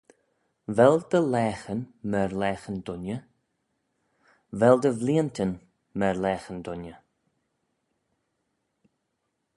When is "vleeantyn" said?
5.01-5.51